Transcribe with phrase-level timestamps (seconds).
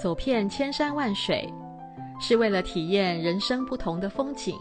[0.00, 1.46] 走遍千山万水，
[2.18, 4.56] 是为了体验人生不同的风景；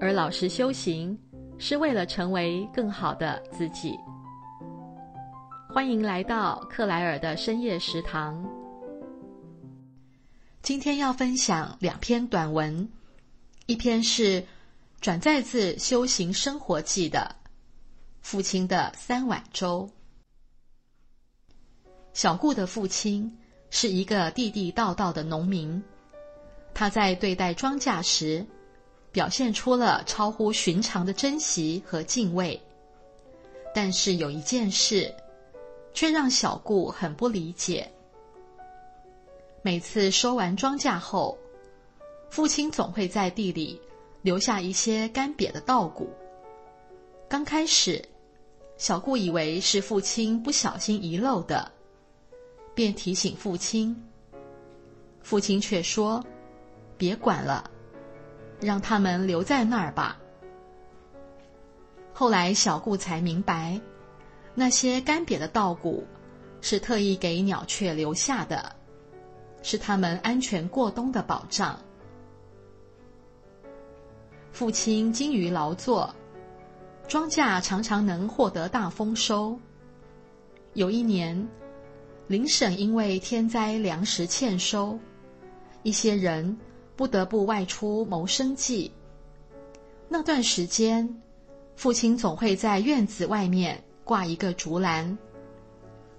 [0.00, 1.18] 而老实修行，
[1.58, 3.94] 是为了成为更好的自己。
[5.68, 8.42] 欢迎来到克莱尔的深夜食堂。
[10.62, 12.88] 今天要分享两篇短文，
[13.66, 14.42] 一篇是
[15.02, 17.36] 转载自《修行生活记》的
[18.22, 19.86] 父亲的三碗粥。
[22.14, 23.36] 小顾的父亲
[23.76, 25.82] 是一个地地道道的农民，
[26.72, 28.46] 他在对待庄稼时，
[29.10, 32.58] 表现出了超乎寻常的珍惜和敬畏。
[33.74, 35.12] 但是有一件事，
[35.92, 37.90] 却让小顾很不理解。
[39.62, 41.36] 每次收完庄稼后，
[42.30, 43.80] 父亲总会在地里
[44.22, 46.08] 留下一些干瘪的稻谷。
[47.28, 48.00] 刚开始，
[48.78, 51.72] 小顾以为是父亲不小心遗漏的。
[52.74, 53.94] 便提醒父亲，
[55.22, 56.24] 父亲却说
[56.98, 57.70] ：“别管了，
[58.60, 60.18] 让他们留在那儿吧。”
[62.12, 63.80] 后来小顾才明白，
[64.54, 66.04] 那些干瘪的稻谷
[66.60, 68.74] 是特意给鸟雀留下的，
[69.62, 71.78] 是他们安全过冬的保障。
[74.52, 76.14] 父亲精于劳作，
[77.08, 79.58] 庄稼常常能获得大丰收。
[80.74, 81.48] 有一年，
[82.26, 84.98] 邻省因为天灾粮食欠收，
[85.82, 86.56] 一些人
[86.96, 88.90] 不得不外出谋生计。
[90.08, 91.22] 那段时间，
[91.76, 95.18] 父亲总会在院子外面挂一个竹篮，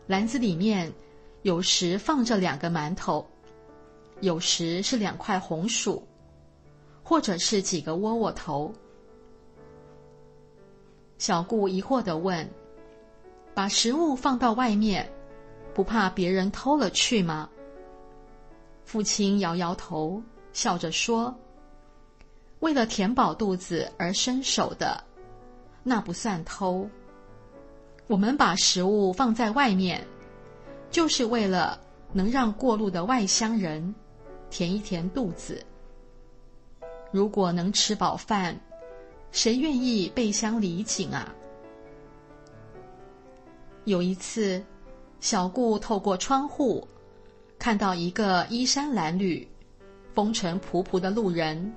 [0.06, 0.94] 篮子里面
[1.42, 3.25] 有时放着两个馒头，
[4.22, 6.06] 有时是两块红薯，
[7.02, 8.72] 或者是几个窝窝头。
[11.17, 12.47] 小顾疑惑地问
[13.56, 15.12] ：“把食物放到外面？”
[15.76, 17.50] 不怕别人偷了去吗？
[18.86, 20.23] 父亲摇摇头，
[20.54, 21.36] 笑着说
[22.62, 25.03] ：“为了填饱肚子而伸手的，
[25.84, 26.90] 那不算偷。
[28.08, 30.08] 我们把食物放在外面，
[30.90, 31.78] 就是为了
[32.14, 33.94] 能让过路的外乡人
[34.50, 35.62] 填一填肚子。
[37.12, 38.58] 如果能吃饱饭，
[39.31, 41.35] 谁愿意背乡离井啊？”
[43.84, 44.64] 有一次。
[45.25, 46.88] 小顾透过窗户，
[47.58, 49.44] 看到一个衣衫褴褛、
[50.13, 51.74] 风尘仆仆的路人，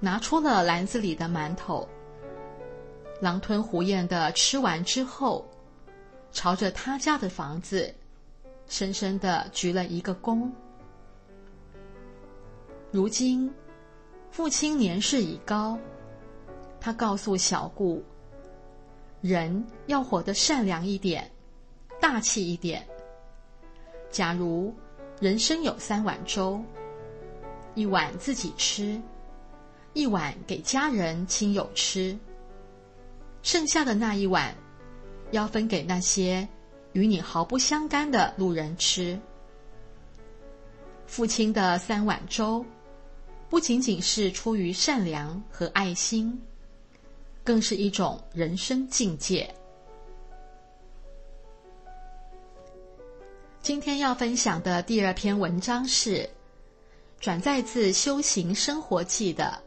[0.00, 1.88] 拿出了篮子里的馒头，
[3.20, 5.48] 狼吞虎咽的吃完之后，
[6.32, 7.94] 朝着他家的房子，
[8.66, 10.50] 深深的鞠了一个躬。
[12.90, 13.48] 如今，
[14.32, 15.78] 父亲年事已高，
[16.80, 18.02] 他告诉小顾，
[19.20, 21.30] 人要活得善良一点。
[22.12, 22.84] 大气一点。
[24.10, 24.74] 假如
[25.20, 26.60] 人生有三碗粥，
[27.76, 29.00] 一碗自己吃，
[29.92, 32.18] 一碗给家人亲友吃，
[33.44, 34.52] 剩下的那一碗，
[35.30, 36.48] 要分给那些
[36.94, 39.16] 与你毫不相干的路人吃。
[41.06, 42.66] 父亲的三碗粥，
[43.48, 46.42] 不仅仅是出于善良和爱心，
[47.44, 49.54] 更是一种人生境界。
[53.62, 56.28] 今天要分享的第二篇文章是
[57.20, 59.62] 转载自《修行生活记》的。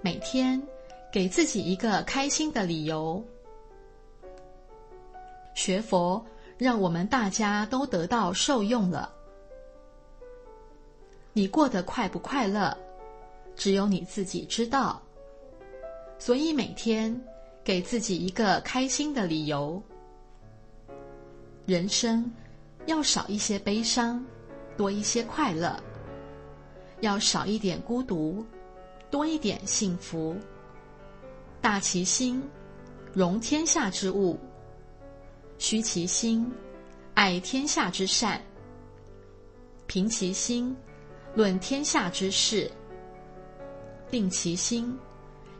[0.00, 0.60] 每天
[1.12, 3.22] 给自己一个开心的理由。
[5.54, 6.24] 学佛，
[6.56, 9.12] 让我们大家都得到受用了。
[11.34, 12.74] 你过得快不快乐，
[13.54, 15.00] 只有你自己知道。
[16.18, 17.14] 所以每天
[17.62, 19.80] 给自己一个开心的理由。
[21.66, 22.32] 人生。
[22.86, 24.24] 要少一些悲伤，
[24.76, 25.76] 多一些快乐；
[27.00, 28.44] 要少一点孤独，
[29.10, 30.36] 多一点幸福。
[31.60, 32.42] 大其心，
[33.12, 34.38] 容天下之物；
[35.56, 36.50] 虚其心，
[37.14, 38.38] 爱天下之善；
[39.86, 40.76] 平其心，
[41.34, 42.70] 论天下之事；
[44.10, 44.98] 定其心，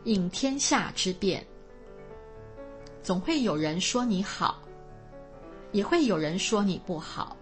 [0.03, 1.43] 应天下之变。
[3.01, 4.64] 总会有人说你好。
[5.75, 7.35] 也会有人说你不好，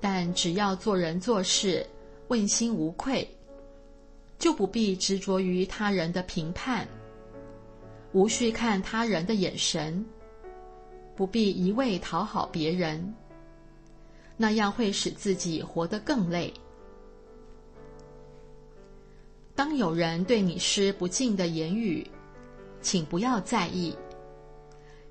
[0.00, 1.84] 但只要做人做事
[2.28, 3.28] 问心无愧，
[4.38, 6.86] 就不必执着于他人的评判，
[8.12, 10.06] 无需看他人的眼神，
[11.16, 13.12] 不必一味讨好别人，
[14.36, 16.54] 那样会使自己活得更累。
[19.56, 22.08] 当有人对你施不敬的言语，
[22.80, 23.96] 请不要在意。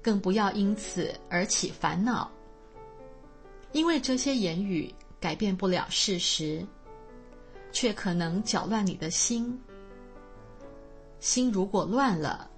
[0.08, 2.32] 更不要因此而起烦恼。
[3.74, 4.90] 因为这些言语
[5.20, 6.66] 改变不了事实，
[7.74, 9.62] 却可能搅乱你的心。
[11.20, 12.50] 心如果乱了，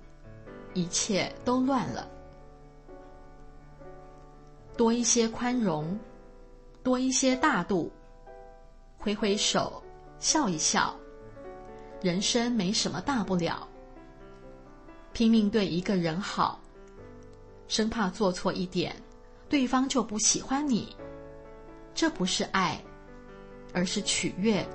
[0.75, 2.07] 一切都乱了。
[4.78, 6.00] 多一些宽容，
[6.84, 7.92] 多一些大度，
[9.00, 9.81] 挥挥手，
[10.19, 10.96] 笑一笑，
[12.00, 13.68] 人生没什么大不了。
[15.13, 16.60] 拼命对一个人好，
[17.69, 18.94] 生怕做错一点，
[19.48, 20.94] 对方就不喜欢你。
[21.94, 22.83] 这不是爱，
[23.74, 24.68] 而是取悦。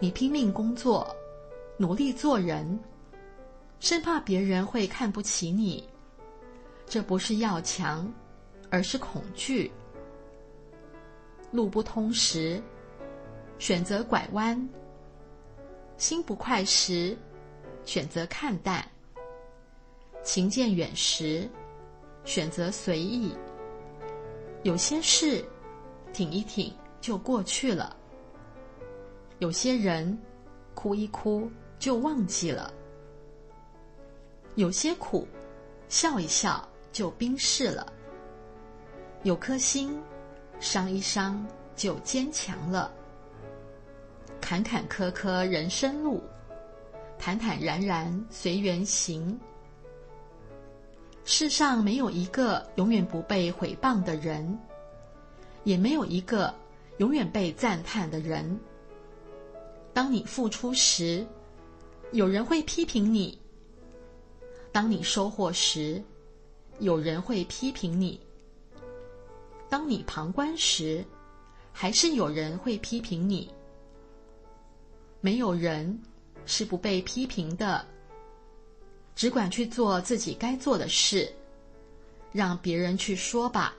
[0.00, 1.14] 你拼命工作，
[1.76, 2.78] 努力做人，
[3.78, 5.88] 生怕别人会看不起你。
[6.86, 8.12] 这不是要强，
[8.68, 9.70] 而是恐惧。
[11.52, 12.60] 路不通时，
[13.58, 14.56] 选择拐弯；
[15.98, 17.16] 心不快时，
[17.84, 18.82] 选择看淡；
[20.24, 21.48] 情渐远时，
[22.30, 23.34] 选择随意。
[24.62, 25.44] 有些事，
[26.12, 27.92] 挺一挺就过去了；
[29.40, 30.16] 有些人，
[30.72, 31.50] 哭一哭
[31.80, 32.72] 就忘记了；
[34.54, 35.26] 有些苦，
[35.88, 37.84] 笑一笑就冰释了；
[39.24, 40.00] 有颗心，
[40.60, 41.44] 伤一伤
[41.74, 42.92] 就坚强了。
[44.40, 46.22] 坎坎坷坷人生路，
[47.18, 49.36] 坦坦然然随缘行。
[51.24, 54.58] 世上没有一个永远不被毁谤的人，
[55.64, 56.52] 也没有一个
[56.98, 58.58] 永远被赞叹的人。
[59.92, 61.26] 当你付出时，
[62.12, 63.38] 有人会批评你；
[64.72, 66.02] 当你收获时，
[66.78, 68.18] 有人会批评你；
[69.68, 71.04] 当你旁观时，
[71.72, 73.52] 还是有人会批评你。
[75.20, 76.00] 没有人
[76.46, 77.86] 是不被批评的。
[79.14, 81.30] 只管去做自己该做的事，
[82.32, 83.74] 让别人去说吧。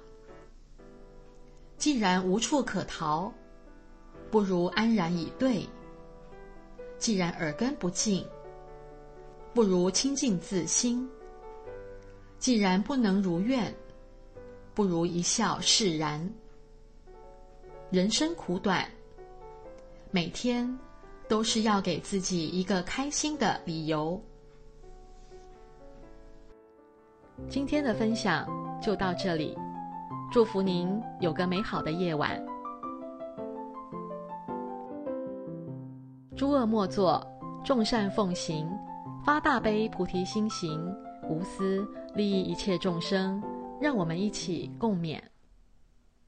[1.77, 3.33] 既然无处可逃，
[4.29, 5.67] 不如安然以对；
[6.99, 8.23] 既然耳根不净，
[9.53, 11.07] 不如清净自心；
[12.37, 13.73] 既然不能如愿，
[14.75, 16.31] 不如一笑释然。
[17.89, 18.89] 人生苦短，
[20.11, 20.77] 每天
[21.27, 24.23] 都是要给自己一个开心的理由。
[27.49, 28.47] 今天的分享
[28.81, 29.57] 就到这里，
[30.31, 32.41] 祝福您有个美好的夜晚。
[36.35, 37.25] 诸恶莫作，
[37.63, 38.69] 众善奉行，
[39.23, 40.81] 发大悲菩提心行，
[41.29, 43.41] 无私利益一切众生。
[43.79, 45.19] 让我们一起共勉。